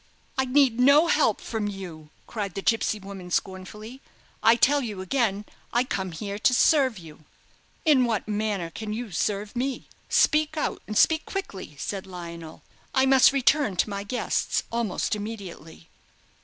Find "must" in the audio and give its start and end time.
13.05-13.31